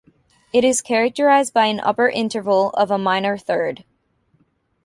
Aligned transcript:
It 0.51 0.63
is 0.63 0.81
characterized 0.81 1.53
by 1.53 1.67
an 1.67 1.79
upper 1.79 2.07
interval 2.09 2.71
of 2.71 2.89
a 2.89 2.97
minor 2.97 3.37
third. 3.37 3.83